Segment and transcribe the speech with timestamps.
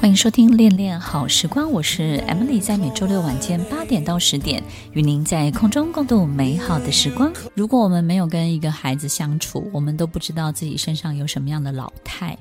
[0.00, 7.30] 欢迎收听《恋恋好时光》，我是 Emily，在每周六晚间八点到十点，与您在空中共度美好的时光。
[7.54, 12.34] 如果我们没有跟一个孩子相处，我们都不知道自己身上有什么样的老态。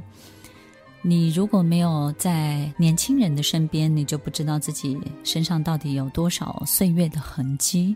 [1.01, 7.93] 你如果没有在年轻人的身边，你就不知道自己身上到底有多少岁月的痕迹。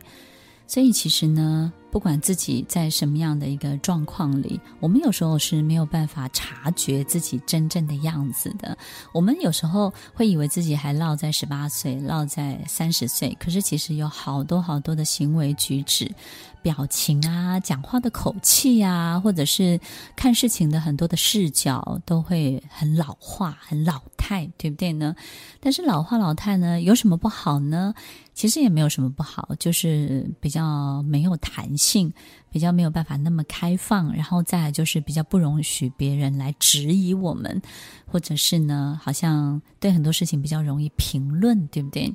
[0.73, 8.75] 所以其实呢，不管自己在什么样的一个状况里，我们有时候是没有办法察觉自己真正的样子的。
[9.11, 16.11] 我们有时候会以为自己还落在十八岁，落在三十岁，可是其实有好多好多的行为举止。
[16.63, 19.77] 表情啊，讲话的口气啊，或者是
[20.15, 25.13] 看事情的很多的视角，都会很老化、很老态，对不对呢？
[25.59, 27.93] 但是老化老态呢，有什么不好呢？
[28.33, 32.11] 其实也没有什么不好，就是比较没有弹性，
[32.49, 37.61] 比较没有办法那么开放，然后再来就是比较不容许别人来质疑我们，
[38.05, 42.13] 或者是呢，好像对很多事情比较容易评论，对不对？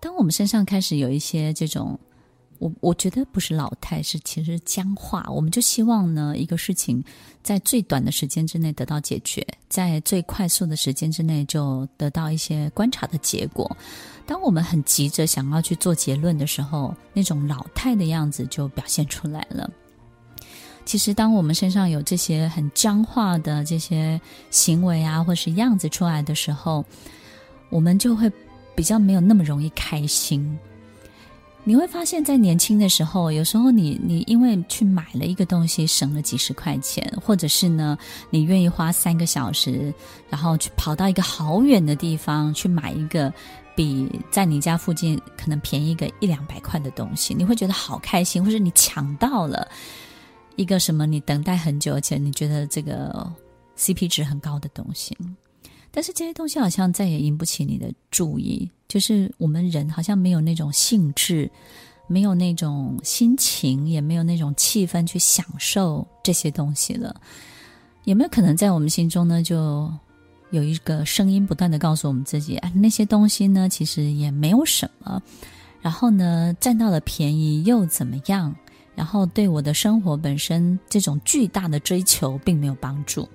[0.00, 1.98] 当我们身上开始有一些这种。
[2.64, 5.22] 我我觉得不是老态，是其实僵化。
[5.28, 7.04] 我们就希望呢，一个事情
[7.42, 13.76] 在最短的时间之内得到解决，在最快速的时间之内就得到一些观察的结果。
[14.24, 19.70] 当我们很急着想要去做结论的时候，那种老态的样子就表现出来了。
[20.86, 24.18] 其实，当我们身上有这些很僵化的这些
[24.50, 26.82] 行为啊，或是样子出来的时候，
[27.68, 28.32] 我们就会
[28.74, 30.58] 比较没有那么容易开心。
[31.66, 37.96] 你会发现在年轻的时候，有时候你你因为去买了一个东西，省了几十块钱，或者是呢，
[38.28, 39.92] 你愿意花三个小时，
[40.28, 43.32] 然后去跑到一个好远的地方去买一个
[43.74, 49.66] 比在你家附近可能便宜个一两百块的东西，你会觉得好开心，或者你抢到了
[50.56, 53.26] 一个什么你等待很久而且你觉得这个
[53.78, 55.16] CP 值很高的东西。
[55.96, 61.48] 但是这些东西好像再也引不起你的注意，就是我们人好像没有那种兴致，
[62.08, 67.14] 没有那种心情，也没有那种气氛去享受这些东西了。
[68.06, 69.88] 有没有可能在我们心中呢，就
[70.50, 75.22] 有一个声音不断地告诉我们自己：啊，那些东西呢，其实也没有什么。
[75.80, 78.52] 然后呢，占到了便宜又怎么样？
[78.96, 83.28] 然后对我的生活本身这种巨大的追求并没有帮助。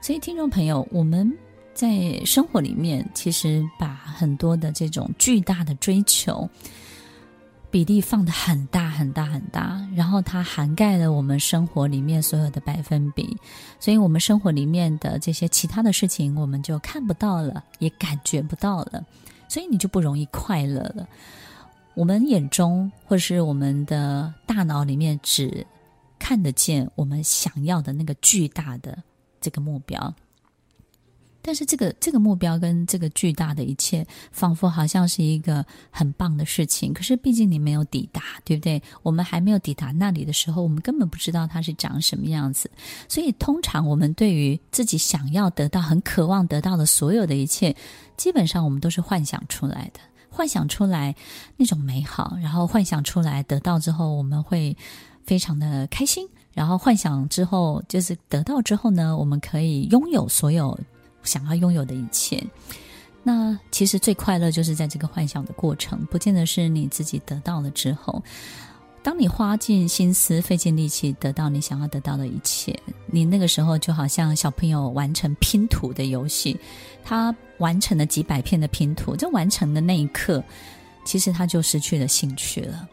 [0.00, 1.32] 所以，听众朋友，我们。
[1.74, 6.48] 在生活里面，其实把很多的这种巨大的追求
[7.70, 13.34] 比例放得很大很大很大，然后它涵盖了我们生活里面所有的百分比，
[13.80, 19.02] 所以我们生活里面的这些其他的事情，我们就看不到了，也感觉不到了，
[19.48, 21.08] 所以你就不容易快乐了。
[21.94, 25.66] 我们眼中或是我们的大脑里面，只
[26.18, 29.02] 看得见我们想要的那个巨大的
[29.40, 30.14] 这个目标。
[31.42, 36.94] 但是这个这个目标跟这个巨大的一切，仿佛好像是一个很棒的事情。
[36.94, 38.80] 可是毕竟你没有抵达，对不对？
[39.02, 42.70] 我们还没有抵达那里的时候，我们根本不知道它是长什么样子。
[43.08, 47.74] 所以通常我们对于自己想要得到、很渴望得到的所有的一切，
[48.16, 50.00] 基本上我们都是幻想出来的，
[50.30, 51.14] 幻想出来
[51.56, 54.76] 那种美好，然后幻想出来得到之后我们会
[55.24, 60.78] 非常的开心，然后幻想之后就是得到之后呢，我们可以拥有所有。
[61.22, 62.42] 想要拥有的一切，
[63.22, 68.22] 那其实最快乐就是在这个幻想的过程，不见得是你自己得到了之后。
[69.04, 76.56] 当你花尽心思、费尽力气得到你想要得到的一切，你那个时候就好像小朋友完成拼图的游戏，
[77.02, 80.40] 他完成了几百片的拼图，就完成的那一刻，
[81.04, 82.88] 其实他就失去了兴趣了。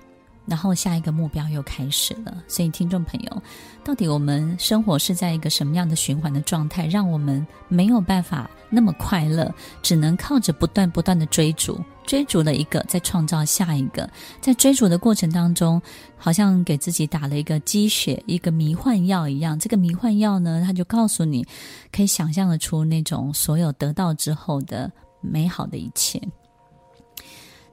[0.50, 3.42] 然后下一个目标又开始了，所以听众朋友，
[3.84, 14.10] 到底我们生活是在一个什么样的循环的状态，让我们没有办法那么快乐，只能靠着不断不断的追逐，追逐了一个，再创造下一个，
[14.42, 15.80] 在追逐的过程当中，
[16.18, 19.58] 好像给自己打了一个鸡血，一个迷幻药一样。
[19.60, 21.46] 这个迷幻药呢，它就告诉你，
[21.92, 24.92] 可以想象得出那种所有得到之后的
[25.22, 26.20] 美好的一切，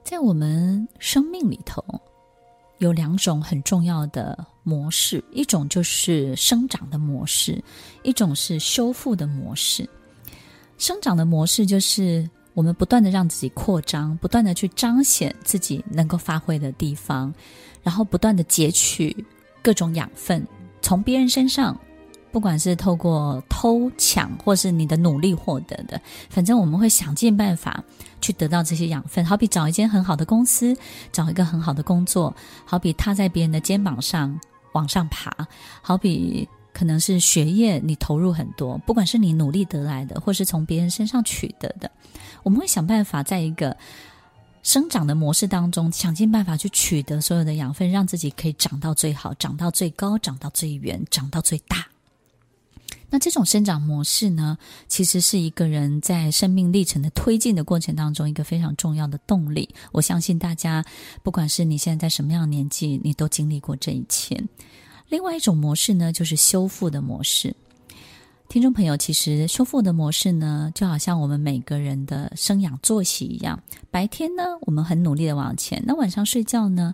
[0.03, 1.83] 在我们生命里头。
[2.79, 7.63] 有两种很重要的模式，一种就是生长的模式，
[8.03, 9.87] 一种是修复的模式。
[10.77, 17.33] 生长的模式就是我们不断的让自己扩张，不断的去彰显自己能够发挥的地方，
[17.81, 19.25] 然后不断的截取
[19.61, 20.45] 各种养分，
[20.81, 21.79] 从别人身上。
[22.37, 25.99] 不管是透过偷抢，或是你的努力获得的，
[26.29, 27.83] 反正我们会想尽办法
[28.21, 29.25] 去得到这些养分。
[29.25, 30.77] 好比找一间很好的公司，
[31.11, 32.31] 找一个很好的工作，
[32.63, 34.39] 好比踏在别人的肩膀上
[34.73, 35.35] 往上爬，
[35.81, 41.89] 好比可能是学业你投入很多，不管是你努力得来的，或是从别人身上取得的，
[42.43, 43.75] 我们会想办法在一个
[44.61, 51.87] 生长的模式当中，想尽办法去取得所有的养分，让自己可以长到最好，长到最高，长到最远，长到最大。
[53.09, 54.57] 那这种生长模式呢，
[54.87, 59.69] 其实是一个人在生命历程的推进的过程当中一个非常重要的动力。
[59.93, 60.83] 我相信大家，
[61.23, 64.41] 不管是你现在在什么样的年纪，你都经历过这一切。
[65.07, 67.55] 另外一种模式呢，就是修复的模式。
[68.49, 73.57] 听众朋友，其实修复的模式呢，就好像我们每个人的生养作息一样。
[73.89, 76.93] 白天呢，我们很努力的往前，那晚上睡觉呢，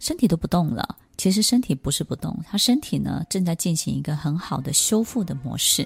[0.00, 0.96] 身体都不动了。
[1.26, 5.82] 其实身体不是不动，他身体呢正在进行一个很好的修复的模式。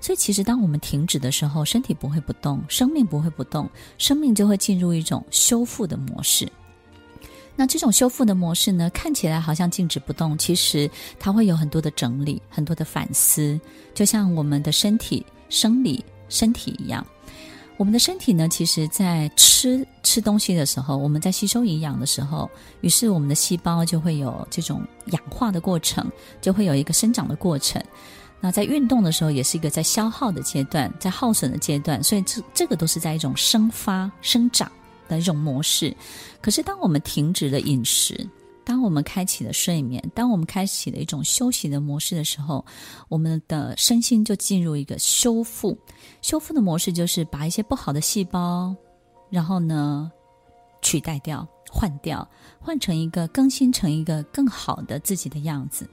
[0.00, 3.68] 所以，其实当我们停止的时候，身体不会不动，生命不会不动，
[3.98, 6.48] 生命就会进入一种修复的模式。
[7.56, 10.88] 那这种修复的模式呢，看起来好像静止不动，其实
[11.18, 13.60] 它会有很多的整理，很多的反思，
[13.92, 17.04] 就像我们的身体、生理、身体一样。
[17.78, 22.50] 我们的身体呢，其实在吃吃东西的时候，我们在吸收营养的时候，
[22.80, 27.82] 于是我们的细胞就会有这种氧化的过程，就会有一个生长的过程。
[28.40, 34.70] 那在运动的时候，也是一个在消耗的阶段，在耗损的阶段，所以这这个都是在一种生发、生长
[35.06, 35.94] 的一种模式。
[36.40, 38.26] 可是，当我们停止了饮食，
[38.66, 42.66] 当我们开启了睡眠，当我们开启了一种休息的模式的时候，
[43.08, 45.78] 我们的身心就进入一个修复。
[46.20, 48.74] 修复的模式就是把一些不好的细胞，
[49.30, 50.10] 然后呢，
[50.82, 52.28] 取代掉、换掉，
[52.58, 55.88] 换成一个更新成一个更好的自己的样子。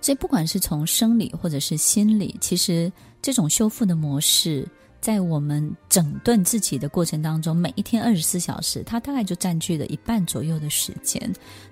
[0.00, 2.90] 所以，不管是从生理或者是心理，其实
[3.20, 4.66] 这种修复的模式。
[5.02, 11.20] 在我们整顿自己的过程当中，每一天二十四小时，它大概就占据了一半左右的时间。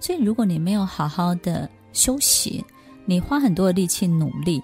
[0.01, 2.65] 所以，如果你没有好好的休息，
[3.07, 4.61] 你花很多的力气努力，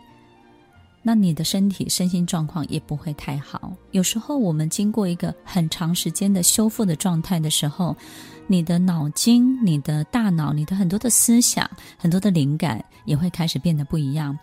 [1.00, 3.72] 那你的身体身心状况也不会太好。
[3.92, 7.96] 有时候，我们经过一个很长时间的修复的状态的时候，
[8.48, 14.36] 你的脑筋、你的大脑、你的很多的思想、很多的灵感也会开始变得不一样。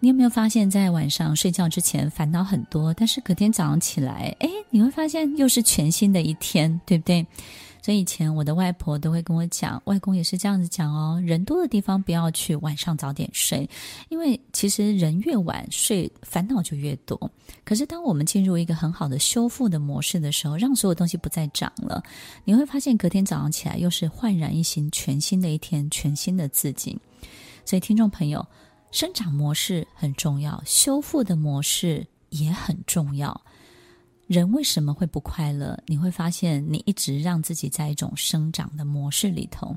[0.00, 7.26] 你有没有发现，在晚上睡觉之前烦恼很多，但是隔天早上起来，诶，你会发现又是全新的一天，对不对？
[7.82, 13.68] 所以以前我的外婆都会跟我讲，外公也是这样子讲哦，人多的地方不要去，晚上早点睡，
[14.08, 17.18] 因为其实人越晚睡，烦恼就越多。
[17.64, 22.00] 可是当我们进入一个很好的修复的模式的时候，让所有东西不再长了，
[22.44, 26.96] 你会发现隔天早上起来又是焕然一新，全新的一天，全新的自己。
[27.64, 28.46] 所以听众朋友。
[28.90, 33.38] 生长模式很重要，修复的模式也很重要。
[34.26, 35.78] 人为什么会不快乐？
[35.86, 39.76] 你会发现，你一直让自己在一种生长的模式里头。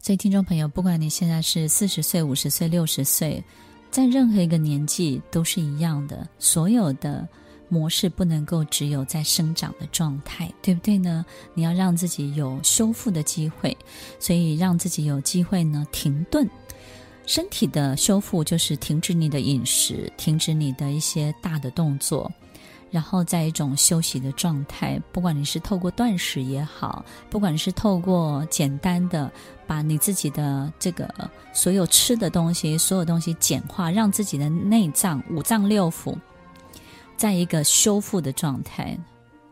[0.00, 3.42] 所以，听众朋友，不管你现在是四十岁、五十岁、六十岁，
[3.90, 6.28] 在任何一个年纪都是一样的。
[6.40, 7.28] 所有的
[7.68, 11.24] 模式不能够只有在生长的状态，对不对呢？
[11.54, 13.76] 你要让自己有修复的机会，
[14.18, 16.48] 所以让自己有机会呢，停顿。
[17.24, 22.30] 身体的修复就是停止你的饮食，停止你的一些大的动作，
[22.90, 25.00] 然后在一种休息的状态。
[25.12, 29.30] 不管你是透过断食也好，不管是透过简单的
[29.66, 31.08] 把你自己的这个
[31.52, 36.14] 所有吃的东西、所有东西简化，让自己的内脏五脏六腑
[37.16, 38.98] 在一个修复的状态，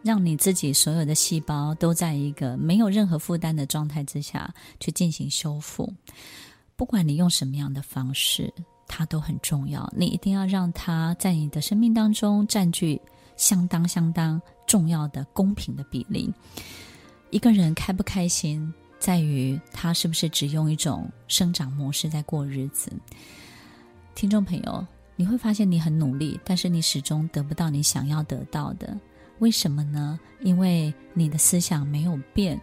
[0.02, 5.90] 让你自己所有的细胞都在一个没有任何负担的状态之下去进行修复。
[6.80, 8.50] 不管你用什么样的方式，
[8.88, 9.86] 它都很重要。
[9.94, 12.98] 你一定要让它在你的生命当中占据
[13.36, 16.32] 相当相当重要的公平的比例。
[17.28, 22.90] 一个人开不开心，在于他是不是只用一种生长模式在过日子。
[24.14, 28.96] 听众朋友，你会发现你很努力，但是你始终得不到你想要得到的。
[29.40, 30.18] 为什么呢？
[30.40, 32.58] 因为你的思想没有变，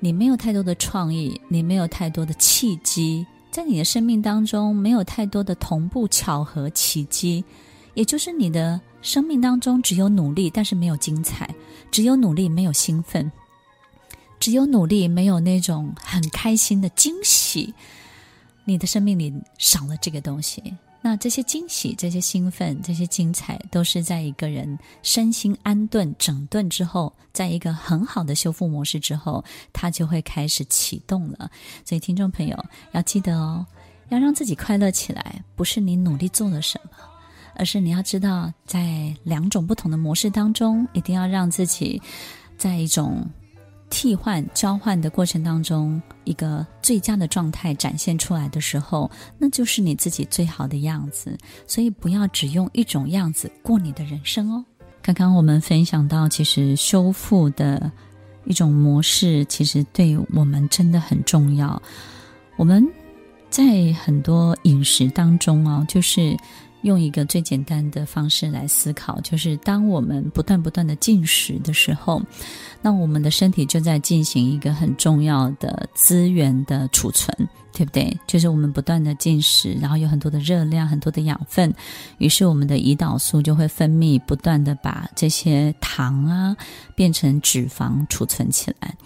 [0.00, 3.26] 你没有太多的创意，你没有太多的契机。
[3.54, 7.44] 在你的生命当中，没有太多的同步巧合奇迹，
[7.94, 11.46] 也就是你的生命当中只有努力，但是没有精彩；
[11.88, 13.30] 只有努力，没有兴奋；
[14.40, 17.72] 只有努力，没有那种很开心的惊喜。
[18.64, 20.74] 你的生命里少了这个东西。
[21.06, 31.50] 那这些惊喜、这些兴奋、这些精彩，都是在一个人身心安顿、整顿之后，在一个很好的修复模式之后，它就会开始启动了。
[31.84, 32.56] 所以，听众朋友
[32.92, 33.66] 要记得哦，
[34.08, 36.96] 要让自己快乐起来，不是你努力做了什么，
[37.54, 42.00] 而是你要知道，在两种不同的模式当中，一定要让自己
[42.56, 43.30] 在一种
[43.96, 49.08] 替换、交换的过程当中，一个最佳的状态展现出来的时候，
[49.38, 51.38] 那就是你自己最好的样子。
[51.64, 54.64] 所以不要只用一种样子过你的人生哦。
[55.00, 57.88] 刚刚我们分享到，其实修复的
[58.46, 61.80] 一种模式，其实对我们真的很重要。
[62.56, 62.84] 我们
[63.48, 66.36] 在很多饮食当中啊，就是。
[66.84, 72.22] 用一个最简单的方式来思考，就是当我们不断不断的进食的时候，
[72.84, 77.34] 那我们的身体就在进行一个很重要的资源的储存。
[77.76, 78.16] 对不对？
[78.24, 81.74] 就是我们不断的进食，然后有很多的热量、很多的养分，
[82.18, 86.56] 于是我们的胰岛素就会分泌，不断的把这些糖啊
[86.94, 88.96] 变成脂肪储存起来，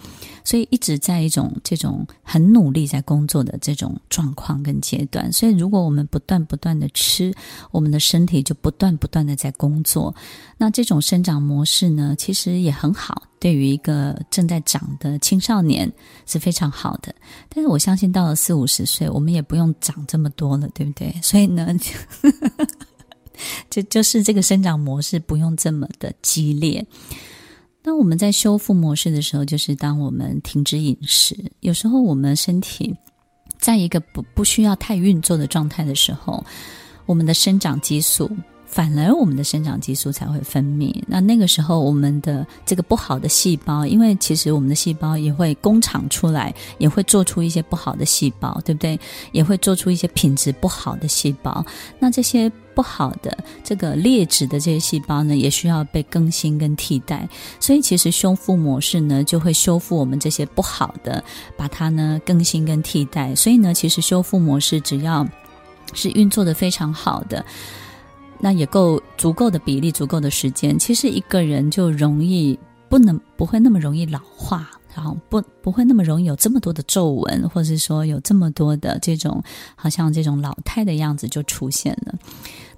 [0.43, 5.33] 所以一直在一种这种很努力在工作的这种状况跟阶段。
[5.33, 7.33] 所以如果我们不断不断的吃，
[7.71, 10.13] 我们的身体就不断不断的在工作。
[10.59, 13.23] 那这种生长模式呢，其实也很好。
[13.39, 15.91] 对于一个正在长的青少年
[16.25, 17.15] 是非常好的，
[17.47, 21.13] 但是我相信到了四五十岁，我们也不用长这么多了，对不对？
[21.23, 21.73] 所以呢，
[23.69, 26.85] 就就是这个生长模式不用这么的激烈。
[27.81, 32.93] 那我们在修复模式的时候，就是当我们停止饮食，有时候我们身体
[33.57, 36.43] 在一个不不需要太运作的状态的时候，
[37.05, 38.29] 我们的生长激素。
[38.69, 40.95] 反而我们的生长激素才会分泌。
[41.07, 48.97] 那那个时候，我们的这个不好的细胞，因为其实我们的细胞也会工厂出来，也会做出一些不好的细胞，对不对？
[49.31, 51.65] 也会做出一些品质不好的细胞。
[51.97, 57.27] 那这些不好的这个劣质的这些细胞呢，也需要被更新跟替代。
[57.59, 61.23] 所以，其实修复模式呢，就会修复我们这些不好的，
[61.57, 63.33] 把它呢更新跟替代。
[63.33, 65.27] 所以呢，其实修复模式只要
[65.93, 67.43] 是运作得非常好的。
[68.39, 79.43] 那也够足够的比例，足够的时间，其实一个人就容易不能不会那么容易老化，然后不不会那么容易有这么多的皱纹，或者是说有这么多的这种
[79.75, 82.15] 好像这种老态的样子就出现了。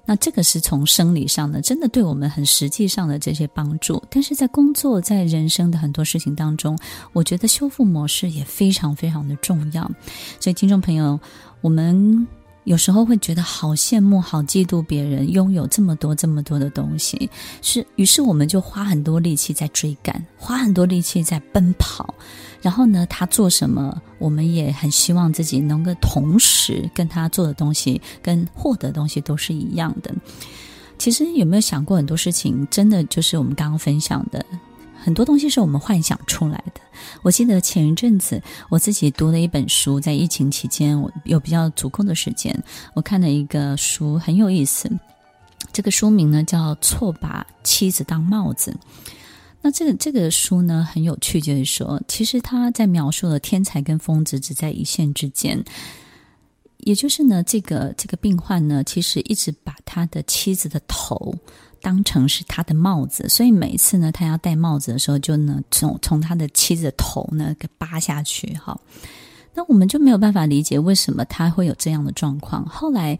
[0.04, 4.02] 那这个是从生理上的，真的对我们很实际上的这些帮助。
[4.10, 6.76] 但是在工作，在人生的很多事情当中，
[7.12, 9.88] 我觉得修复模式也非常非常的重要。
[10.40, 11.20] 所以听众朋友，
[11.60, 12.26] 我们。
[12.64, 17.28] 有时候会觉得好羡慕、好嫉妒别人拥有这么多、这么多的东西，
[17.60, 22.14] 是于是我们就花很多力气在追赶，花很多力气在奔跑。
[22.60, 30.14] 然后呢，他做什么，我们也很希望自己能够同时跟他做的东西、跟获得的东西都是一样的。
[30.96, 34.46] 其实有没有想过，很多事情真的就是我们刚刚分享的。
[35.02, 36.80] 很多东西是我们幻想出来的。
[37.22, 42.56] 我记得前一阵子我自己读了一本书，在疫情期间，我有比较足够的时间，
[42.94, 44.88] 我看了一个书，很有意思。
[45.72, 48.70] 这个书名呢叫《错把妻子当帽子》。
[49.60, 55.64] 那这个这个书呢很有趣，就是说，其实他在描述了天才跟疯子只在一线之间。
[56.78, 61.34] 也就是呢，这个这个病患呢，其实一直把他的妻子的头。
[61.82, 68.54] 当成是他的帽子，所以每一次呢，他要戴帽子的时候，就呢从从他的妻子的头呢给扒下去。
[68.54, 68.78] 哈，
[69.52, 72.64] 那我们就没有办法理解为什么他会有这样的状况。
[72.64, 73.18] 后来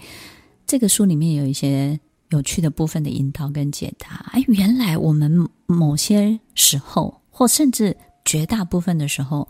[0.66, 1.99] 这个书里面有一些
[2.31, 4.25] 有趣的部分的引导跟解答。
[4.33, 9.47] 哎，原来我们某些时候，或甚至绝大部分的时候，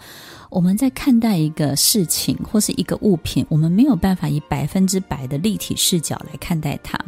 [0.48, 6.98] 我们在看待一个事情或是一个物品，我们没有办法以百分之百的立体视角来看待它。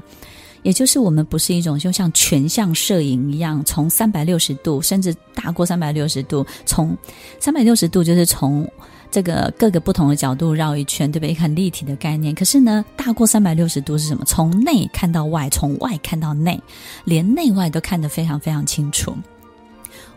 [0.64, 6.97] 也就是我们不是一种就像全像摄影一样，从三百六十度，甚至大过三百六十度，从
[7.38, 8.68] 三百六十度就是从
[9.11, 11.30] 这个各个不同的角度绕一圈，对不对？
[11.30, 12.35] 一个很立体的概念。
[12.35, 14.25] 可是呢，大过三百六十度是什么？
[14.25, 16.61] 从内看到外，从外看到内，
[17.04, 19.14] 连内外都看得非常非常清楚。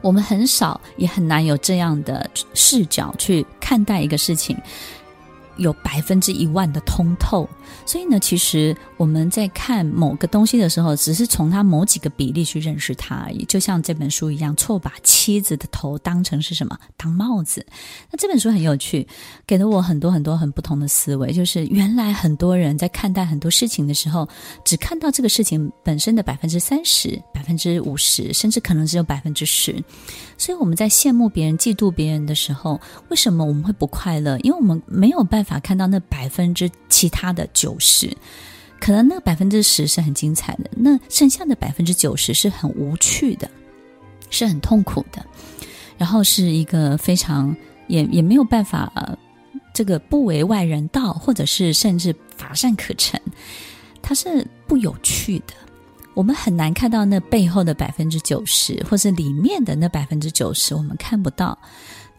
[0.02, 4.56] 我们很少也很难有这样的视角去看待一个事情。
[5.58, 7.48] 有百分之一万的通透，
[7.86, 13.44] 所以呢，其实我们在看某个东西的时候，只是从它某几个比例去认识它而已。
[13.46, 16.78] 就像这本书一样，错把妻子的头当成是什么？
[16.96, 17.66] 当帽子。
[18.12, 19.08] 那这本书很有趣，
[19.46, 21.32] 给了我很多很多很不同的思维。
[21.32, 24.28] 就是原来很多人在看待很多事情的时候，
[24.66, 29.82] 只看到这个事情本身的百分之三十、百分之五十，甚至可能只有百分之十。
[30.38, 34.38] 所以我们在羡慕别人、嫉妒别人的时候，为什么我们会不快乐？
[34.40, 38.16] 因为我们没有办法法看到那百分之其他的九十，
[38.80, 43.50] 可能那百分之十是很精彩的，那剩下的百分之九十是很无趣的，
[44.30, 45.26] 是很痛苦的，
[45.98, 47.56] 然后是一个非常
[47.88, 49.18] 也也没有办法，
[49.74, 53.20] 这个不为外人道，或者是甚至乏善可陈，
[54.02, 55.54] 它是不有趣的。
[56.14, 61.58] 我们很难看到那背后的百分之九十，或是里面的那百分之九十，我们看不到。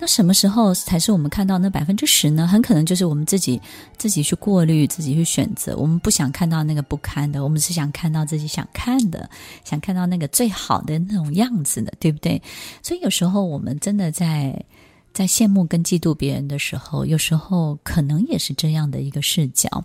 [0.00, 2.46] 那什么时候才是我们看到那百分之十呢？
[2.46, 3.60] 很可能就是我们自己
[3.96, 5.76] 自己去过滤，自己去选择。
[5.76, 9.28] 我们不想看到那个不堪的，我们是想看到自己想看的，
[9.64, 12.40] 想看到那个最好的那种样子的，对不对？
[12.80, 14.64] 所以有时候我们真的在
[15.12, 19.84] 在羡慕跟嫉妒别人的时候，有时候可能也是这样的一个视角。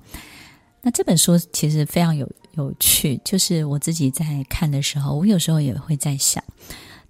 [0.83, 6.43] 那这本书其实非常有有趣，就是我自己在看的时候，我有时候也会在想。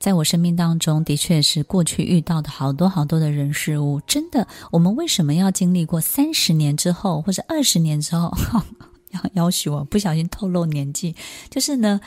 [0.03, 4.01] 在我生命当中，的确是过去遇到的好多好多的人事物。
[4.05, 8.29] 真的，我们为什么要经历过三十年之后，或者二十年之后？
[9.11, 11.15] 要要许我不小心透露年纪，
[11.49, 12.01] 就是呢，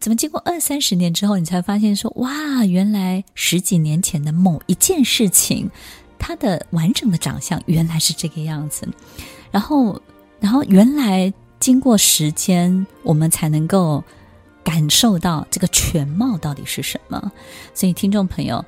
[0.00, 5.70] 怎么经过二三十年之后，你才发现说，哇，原来十几年前的某一件事情，
[6.18, 8.88] 它的完整的长相原来是这个样子。
[9.50, 10.00] 然后，
[10.40, 14.02] 然后原来经过时间，我们才能够。
[14.66, 17.30] 感受到这个全貌到底是什么？
[17.72, 18.64] 所以，听众朋友，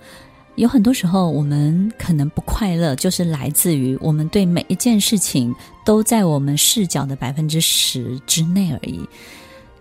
[0.54, 5.52] 有很多时候我们可能不快乐，就是来自于我们对每一件事情
[5.84, 9.04] 都在我们视角的百分之十之内而已。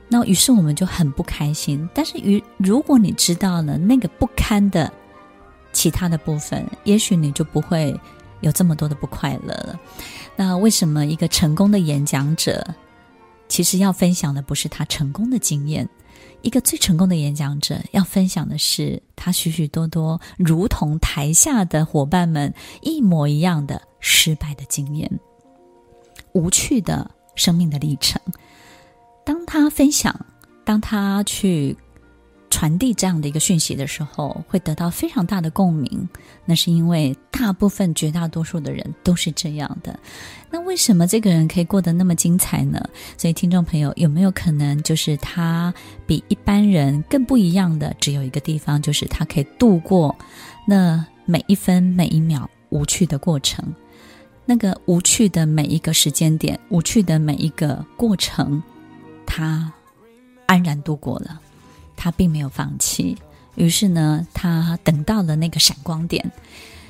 [0.10, 1.88] 那于是我们就很不开心。
[1.94, 4.92] 但是，于如果你知道了那个不堪的
[5.72, 7.96] 其他的部分，也许你就不会
[8.42, 9.80] 有这么多的不快乐了。
[10.36, 12.66] 那为什么一个成功的演讲者，
[13.48, 15.88] 其实要分享的不是他成功的经验？
[16.42, 25.12] 一个最成功的演讲者要分享的是他许许多多如同台下的伙伴们一模一样的失败的经验，
[26.34, 28.22] 无趣的生命的历程。
[29.26, 30.26] 当他分享，
[30.64, 31.76] 当他去。
[32.50, 36.08] 传递这样的一个讯息的时候，会得到非常大的共鸣。
[36.46, 40.00] 那是因为大部分、绝大多数的人都是这样的。
[40.50, 42.82] 那为什么这个人可以过得那么精彩呢？
[43.18, 45.74] 所以，听众朋友，有没有可能就是他
[46.06, 47.94] 比一般人更不一样的？
[48.00, 50.16] 只有一个地方，就是他可以度过
[50.66, 53.76] 那每一分每一秒无趣的过程，
[54.46, 58.64] 那个无趣的每一个时间点，无趣的每一个过程，
[59.26, 59.72] 他
[60.46, 61.42] 安然度过了。
[61.98, 63.18] 他并没有放弃，
[63.56, 66.32] 于是呢，他等到了那个闪光点，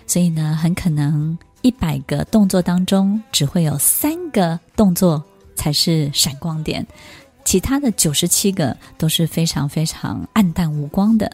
[0.05, 5.23] 所以呢，很可能一百个动作当中，只会有三个动作
[5.55, 6.85] 才是闪光点，
[7.45, 11.31] 其他的九十七个都是非常非常暗淡无光的。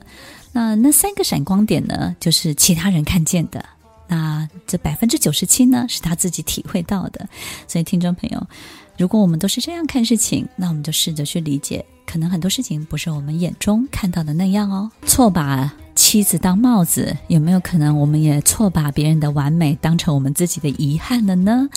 [0.52, 3.65] 那那三个闪光点呢，就是其他人看见的，
[4.08, 7.28] 那这百分之九十七呢，是他自己体会到的。
[7.67, 8.47] 所以，听众朋友。
[8.97, 14.89] 如果我们都是这样看事情，那我们就试着去理解，可能很多事情不是我们眼中看到的那样哦。
[15.06, 21.67] 错把妻子当帽子，有没有可能我们也错把别人的完美当成我们自己的遗憾了呢？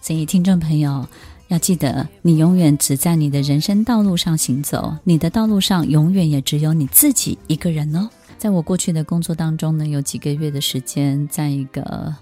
[0.00, 1.06] 所以，听众朋友
[1.48, 8.08] 要记得，你永远只在你的人生道路上行走，你的道路上永远也只有你自己一个人哦。
[8.38, 12.12] 在我过去的工作当中呢，有几个月的时间，在一个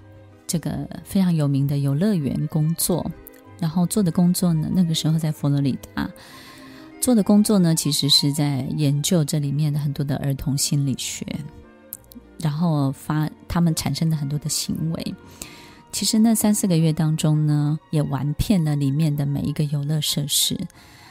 [0.47, 3.11] 这个非常有名的游乐园工作。
[3.61, 6.11] 然后做的工作呢，那个时候在佛罗里达
[7.01, 11.25] 做的工作呢，其实是在研究这里面的很多的儿童心理学，
[12.39, 15.15] 然后发他们产生的很多的行为。
[15.93, 20.59] 其实那三四个月当中呢，也玩遍了里面的每一个游乐设施。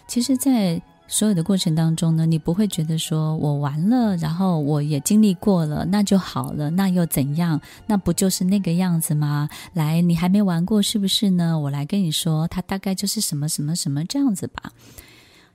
[0.07, 7.59] 其实，在所有的过程当中呢，你不会觉得说我完了，然后我也经历过了，那就好了，那又怎样？
[7.87, 9.49] 那不就是那个样子吗？
[9.73, 11.59] 来，你还没玩过是不是呢？
[11.59, 14.71] 我来跟你说，它大概就是什么什么什么这样子吧。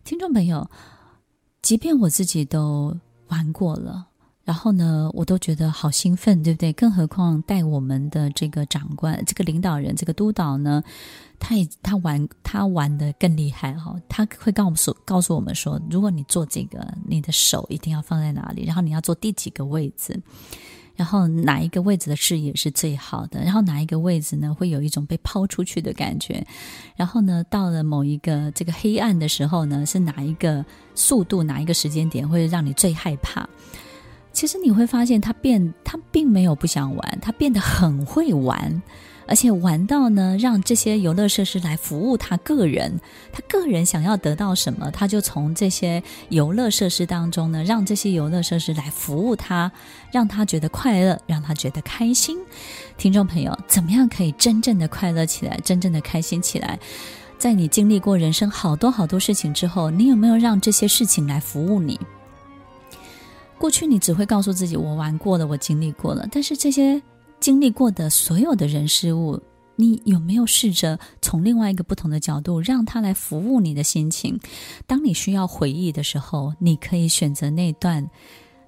[0.03, 0.69] 听众朋友，
[1.63, 4.09] 即便我自己都玩过了。
[4.45, 6.71] 然后呢，我都觉得好兴奋，对不对？
[6.75, 10.83] 更何况带我们的这个长官、这个领导人、这个督导呢，
[11.39, 20.21] 他也他玩他玩得更厉害哈、他会告诉告诉我们说，如果你做这个，你的手一定要放在哪里，然后你要坐第几个位置，
[20.95, 26.47] 然后哪一个位置的视野是最好的，然后哪一个位置呢，会有一种被抛出去的感觉，
[26.97, 30.63] 然后呢，到了某一个这个黑暗的时候呢，是哪一个
[30.95, 33.49] 速度、哪一个时间点会让你最害怕？
[34.35, 38.83] 其实你会发现，他变，他并没有不想玩，他变得很会玩，
[39.29, 43.01] 而且玩到呢，让这些游乐设施来服务他个人。
[43.33, 49.71] 他个人想要得到什么，他就从这些游乐设施当中呢，让这些游乐设施来服务他，
[50.11, 52.37] 让他觉得快乐，让他觉得开心。
[52.99, 56.77] 听众朋友，怎么样可以真正的快乐起来，真正的开心起来？
[57.39, 62.01] 在你经历过人生好多好多事情之后，你有没有让这些事情来服务你？
[63.59, 66.29] 过去你只会告诉自己，我玩过了，我经历过了。
[66.31, 67.01] 但是这些
[67.41, 69.41] 经历过的所有的人事物，
[69.77, 74.39] 你有没有试着从另外一个不同的角度，让它来服务你的心情？
[74.87, 78.09] 当你需要回忆的时候，你可以选择那段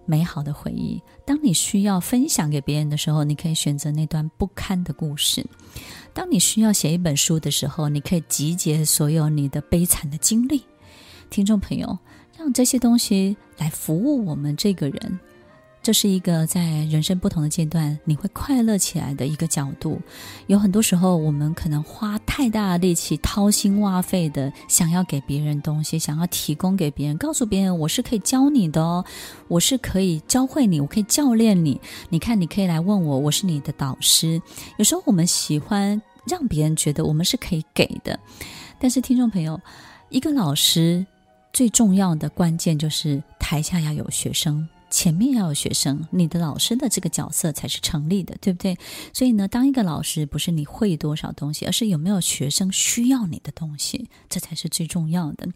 [0.07, 1.03] 美好的回忆。
[1.25, 5.43] 当你需要分享给别人的时候，你可以选择那段不堪的故事；
[6.15, 10.63] 当你需要写一本书的时候，你可以集结所有你的悲惨的经历。
[11.29, 11.99] 听众朋友，
[12.39, 15.21] 让这些东西来服务我们这个人。
[15.83, 20.01] 这是一个在人生不同的阶段，你会快乐起来的一个角度。
[20.49, 29.05] 有很多时候，我们可能花太大力气，掏心挖肺的想要给别人东西，想要提供给别人，告诉别人我是可以教你的哦，
[29.47, 31.81] 我是可以教会你，我可以教练你。
[32.09, 34.43] 你看，你可以来问我，我是你的导师。
[34.79, 38.19] 有时候我们喜欢让别人觉得我们是可以给的，
[38.81, 39.61] 但是听众朋友，
[40.09, 41.07] 一个老师
[41.57, 44.69] 最重要的关键就是台下要有学生。
[44.91, 48.77] 前面要有学生，你的老师的这个角色才是成立的，对不对？
[49.15, 55.49] 所以呢，当一个老师不是你会多少东西，而是有没有学生需要你的东西，这才是最重要的。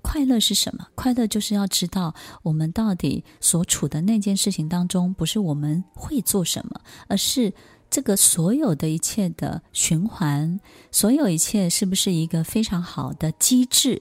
[0.00, 0.86] 快乐是什么？
[0.94, 7.52] 快乐就是要知道我们到底所处的那件事情当中，不是我们会做什么，而是
[7.90, 10.58] 这个所有的一切的循环，
[10.90, 14.00] 所有一切是不是一个非常好的机制？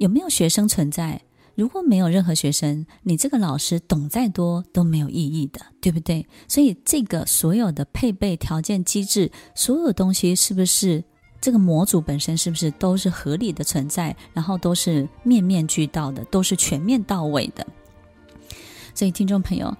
[0.00, 1.20] 有没有学生存在？
[1.54, 6.26] 如果没有任何学生，你这个老师懂再多都没有意义的，对不对？
[6.48, 11.04] 所以这个所有的配备条件机制，所有东西是不是
[11.38, 17.66] 这个模组本身是不是都是合理的存在，然后都是面面俱到的，都是全面到位的？
[18.94, 19.76] 所以听众朋友，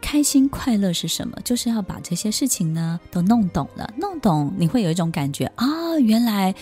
[0.00, 1.36] 开心快乐是什么？
[1.42, 6.54] 就是要把这些事情呢都弄懂了，弄懂你会有一种感觉啊，原来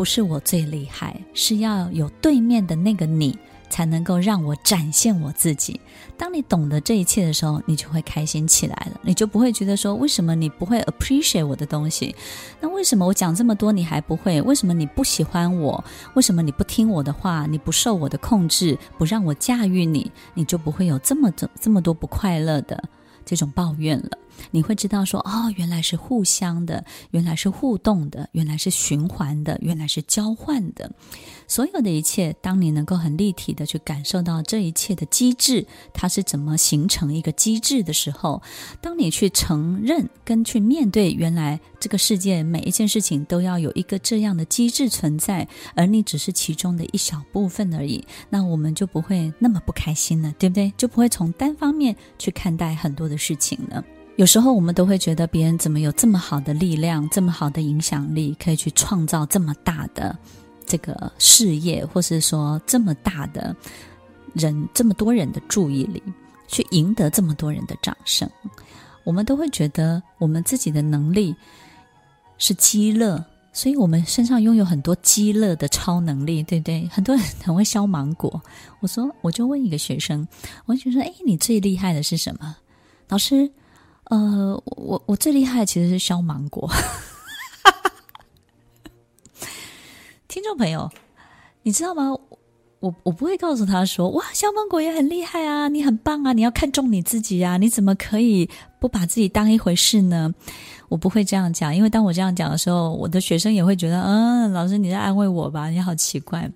[0.00, 3.38] 不是我最厉害，是要有对面的那个你。
[3.68, 5.80] 才能够让我展现我自己。
[6.16, 9.00] 当你懂得这一切的时候，你就会开心起来了。
[9.02, 12.16] 你就不会觉得说，为什么你不会 appreciate 我的东西？
[12.60, 14.42] 那为什么我讲这么多你还不会？
[14.42, 15.84] 为什么你不喜欢我？
[16.14, 17.46] 为什么你不听我的话？
[17.46, 22.82] 你不受我的控制，不让我驾驭你，你就不会有这么这这么多不快乐的
[23.24, 24.18] 这种抱怨了。
[24.50, 30.90] 你会知道说，哦，原来是互相的，原来是互动的，原来是循环的，原来是交换的。
[31.46, 38.40] 所有的一切，当你能够很立体的去感受到这一切的机制，它是怎么形成一个机制的时候，
[38.80, 50.72] 当你去承认跟去面对，原来这个世界每一件事情都要有一个这样的机制存在，而你只是其中的一小部分而已，那我们就不会那么不开心了，对不对？
[50.76, 53.84] 就不会从单方面去看待很多的事情了。
[54.20, 60.14] 有时候我们都会觉得别人怎么有这么好的力量，这么好的影响力，可以去创造这么大的
[60.66, 63.56] 这个事业，或是说这么大的
[64.34, 66.02] 人，这么多人的注意力，
[66.48, 68.28] 去赢得这么多人的掌声。
[69.04, 71.34] 我们都会觉得我们自己的能力
[72.36, 76.86] 是积乐，所以我们身上拥有很多积乐的超能力，对不对？
[76.92, 78.42] 很多人很会削芒果。
[78.80, 80.28] 我说，我就问一个学生，
[80.66, 82.54] 我就说：“哎，你最厉害的是什么？”
[83.08, 83.50] 老师。
[84.10, 86.68] 呃，我我最厉害其实是削芒果。
[90.26, 90.90] 听众朋友，
[91.62, 92.10] 你知道吗？
[92.80, 98.48] 我我不会告诉他说，哇，削芒果也很厉害啊，你很棒啊，你要看重你自己啊，你怎么可以
[98.80, 100.34] 不把自己当一回事呢？
[100.88, 105.68] 我不会这样讲，因为当我这样讲的时候，我的学生也会觉得，嗯，老师你在安慰我吧？
[105.68, 106.50] 你好奇怪。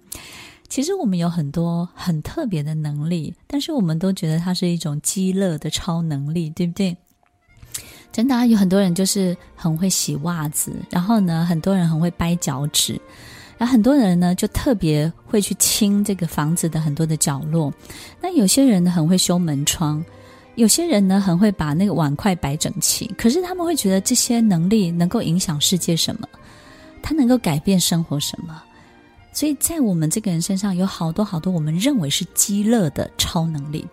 [0.69, 6.97] 其实我们有很多很特别的能力，但是我们都觉得它是一种积乐的超能力，对不对？
[8.15, 12.93] 真的啊，有很多人就是很会洗袜子，然后呢，很多人很会掰脚趾，
[13.59, 17.75] 然后很多人呢就特别会去清这个房子的很多的角落。
[18.21, 20.01] 那有些人呢很会修门窗，
[20.55, 23.13] 有些人呢很会把那个碗筷摆整齐。
[23.19, 26.29] 可是他们会觉得这些能力能够影响世界什么？
[27.03, 28.63] 他能够改变生活什么？
[29.33, 33.85] 所以在我们这个人身上有好多好多我们认为是积乐的超能力。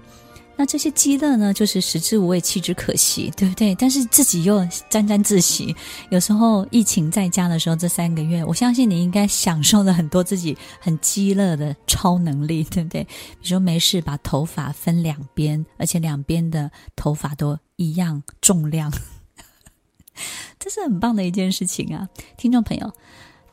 [0.55, 3.73] 那这些鸡肋呢，就是食之无味，弃之可惜，对不对？
[3.75, 5.75] 但是自己又沾沾自喜。
[6.11, 13.03] 有时候疫情在家的时候，这三个月，我相信你应该享受了很多自己很鸡肋的超能力，对不对？
[13.03, 13.09] 比
[13.41, 18.91] 如说没事把头发分两边，而且两边的头发都一样重量，
[20.59, 22.91] 这是很棒的一件事情啊，听众朋友。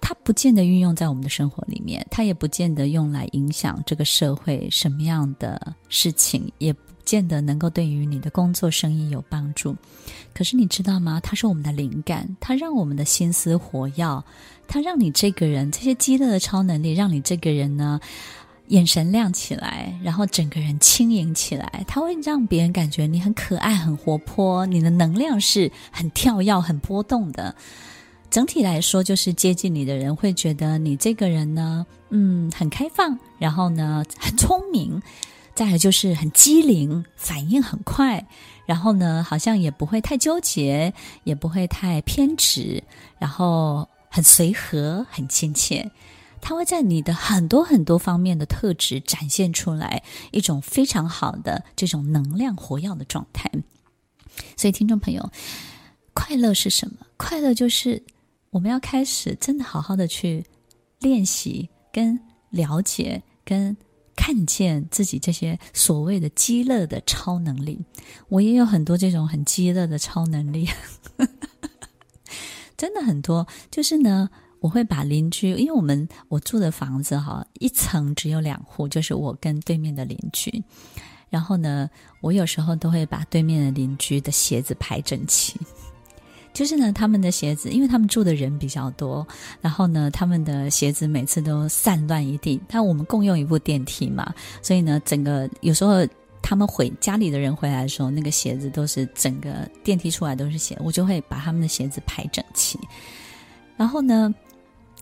[0.01, 6.73] 它不见得运用在我们的生活里面，它也不见得用来影响这个社会什么样的事情，也
[7.09, 9.75] 见得能够对于你的工作生意有帮助。
[10.35, 11.19] 可是你知道吗？
[11.23, 14.23] 它是我们的灵感，它让我们的心思活跃，
[14.67, 17.99] 它让你这个人这些鸡肋的超能力，让你这个人呢
[18.67, 21.83] 眼神亮起来，然后整个人轻盈起来。
[21.89, 27.55] 它会让别人感觉你很可爱、很活泼，你的能量是很跳跃、很波动的。
[28.29, 35.01] 整体来说，就是接近你的人会觉得你这个人呢，嗯，很开放，然后呢，很聪明。
[35.59, 38.25] 再来就是很机灵，反应很快，
[38.65, 40.95] 然后呢，好像也不会太纠结，
[41.25, 42.81] 也不会太偏执，
[43.19, 45.91] 然后很随和，很亲切。
[46.41, 53.51] 他会在你的很多很多方面的特质展现出来一种非常好的这种能量活跃的状态。
[54.57, 55.29] 所以，听众朋友，
[56.15, 56.99] 快乐是什么？
[57.17, 58.01] 快乐就是
[58.51, 60.47] 我们要开始真的好好的去
[61.01, 62.17] 练习、跟
[62.51, 63.77] 了解、跟
[64.19, 67.79] 看见自己这些所谓的极乐的超能力。
[68.29, 70.69] 我也有很多这种很极乐的超能力，
[72.77, 73.47] 真的很多。
[73.71, 74.29] 就是呢。
[74.61, 80.65] 我会把邻居，因为我们我住的房子哈，一层只有两户，就是我跟对面的邻居。
[81.31, 81.89] 然后呢，
[82.21, 85.61] 我有时候都会把对面的邻居的鞋子排整齐。
[86.53, 89.25] 就是呢，他们的鞋子，因为他们住的人比较多，
[89.61, 92.61] 然后呢，他们的鞋子每次都散乱一地。
[92.67, 96.05] 但我们共用一部电梯嘛，所以呢，整个有时候
[96.43, 102.79] 他们回家里的人回来的时候，那个鞋子都是整个电梯出来都是鞋，我就会把他们的鞋子排整齐。
[103.77, 104.35] 然后呢，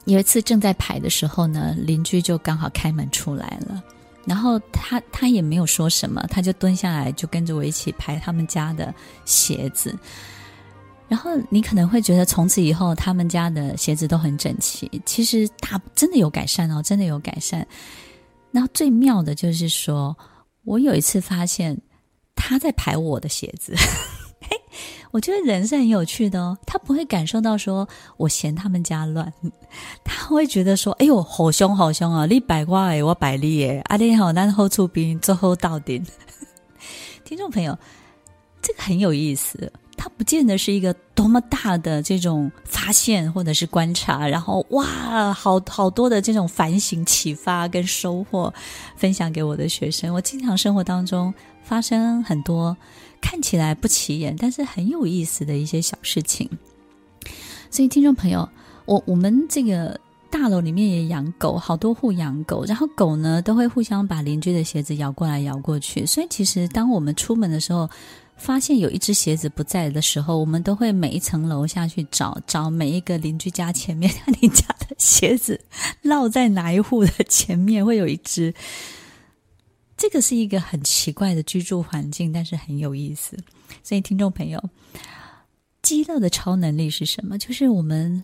[0.04, 3.82] 有一次正在排的时候呢，邻居就刚好开门出来了，
[4.26, 9.96] 然后他他也没有说什么，他就蹲下来就跟着我一起排他们家的鞋子。
[11.08, 17.66] 然后你可能会觉得从此以后他们家的鞋子都很整齐，其实大真的有改善哦，真的有改善。
[18.50, 20.16] 然后最妙的就是说，
[20.64, 21.78] 我有一次发现
[22.34, 23.74] 他在排我的鞋子。
[24.40, 24.56] 嘿，
[25.12, 26.56] 我觉得人是很有趣的哦。
[26.66, 29.32] 他不会感受到说我嫌他们家乱，
[30.02, 32.26] 他会觉得说：“哎呦，好凶好凶啊！
[32.26, 36.04] 你摆我诶，我摆你诶，阿弟好难后出兵，最后到顶。
[37.24, 37.78] ”听众朋友，
[38.62, 39.72] 这个很有意思。
[39.96, 48.52] 他不见得是一个多么大的这种发现或者是观察，然后哇，好好多的这种反省、启发跟收获，
[48.96, 50.14] 分享给我的学生。
[50.14, 51.32] 我经常生活当中
[51.62, 52.76] 发生很多。
[53.18, 56.48] 看起来不起眼，但是很有意思的一些小事情。
[57.70, 58.48] 所以，听众朋友，
[58.84, 59.98] 我我们这个
[60.30, 66.06] 大楼里面也养狗，好多户养狗，然后狗呢都会互相把邻居的鞋子咬过来咬过去。
[66.06, 67.88] 所以，其实当我们出门的时候，
[68.36, 75.60] 发现有一只鞋子不在的时候，我们都会每一层楼下去找，找每一个邻居家前面，你家的鞋子
[76.02, 78.54] 落在哪一户的前面，会有一只。
[79.96, 83.36] 这个是一个很奇怪的居住环境，但是很有意思。
[83.82, 84.62] 所以，听众朋友，
[85.80, 87.38] 极乐的超能力是什么？
[87.38, 88.22] 就是我们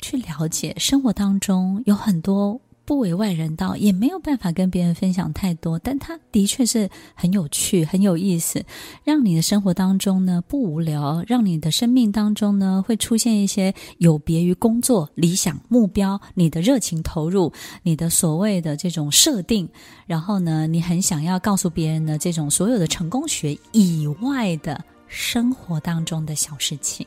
[0.00, 2.60] 去了解生活当中有很多。
[2.84, 8.64] 不为外人道，也没有办法跟别人分享太多，但它的确是很有趣、很有意思，
[9.04, 19.68] 让你的生活当中呢不无聊，让你的生命当中呢会出现一些有别于工作、理想、目标，你的热情投入，你的所谓的这种设定，
[20.06, 27.06] 然后呢，你很想要告诉别人的这种所有的成功学以外的生活当中的小事情。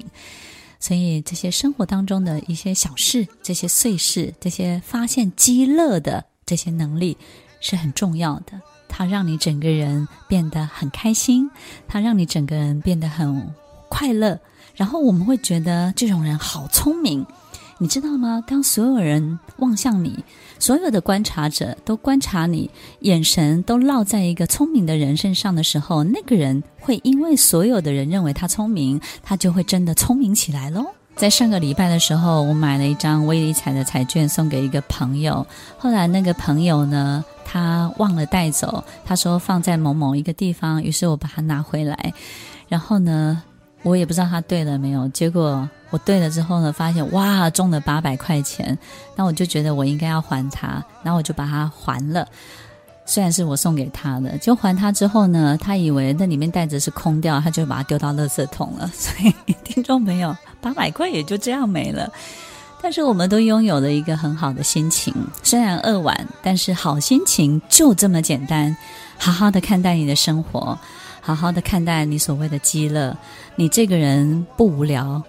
[0.88, 7.18] 所以，这些生活当中的一些小事、这些碎事、这些发现积乐的这些能力
[7.60, 8.62] 是很重要的。
[8.88, 11.50] 它让你整个人变得很开心，
[11.88, 13.52] 它让你整个人变得很
[13.90, 14.40] 快乐。
[14.76, 17.26] 然后我们会觉得这种人好聪明。
[17.78, 18.42] 你知道吗？
[18.48, 20.24] 当所有人望向你，
[20.60, 22.70] 所有的观察者都观察你，
[23.02, 30.86] 眼神都落在一个聪明的人身上的时候，那个人会因为所有的人认为他聪明，他就会真的聪明起来喽。
[31.18, 35.46] 在上个礼拜的时候，我买了一张威力彩的彩券送给一个朋友，
[35.78, 42.14] 后来那个朋友呢，他忘了带走，他说放在某某一个地方，于是我把它拿回来，
[42.68, 43.44] 然后呢，
[43.86, 45.70] 我也不知道他对了没有，结果。
[45.92, 48.78] 我对了之后呢，发现哇，中了八百块钱，
[49.16, 52.28] 那我就觉得我应该要还他，然后我就把它还了。
[53.06, 58.90] 虽然是我送给他的，就还他之后呢，他以为那里面袋子是空掉，他就把它丢到垃圾桶了。
[58.94, 62.12] 所以听众朋友，八百块也就这样没了。
[62.82, 68.76] 但是我们都拥有了一个很好的心情，虽然扼腕，但是好心情就这么简单。
[69.18, 70.78] 好好的看待你的生活，
[71.26, 73.18] 好好的看待你所谓的极乐，
[73.56, 75.24] 你这个人不无聊。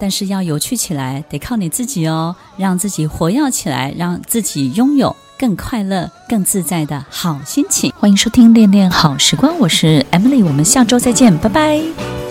[0.00, 7.92] 但是要有趣起来，得靠你自己哦，让自己活跃起来，让自己拥有更快乐、更自在的好心情。
[7.98, 12.21] 欢迎收听《恋恋好时光》，我是 Emily，我们下周再见，拜拜。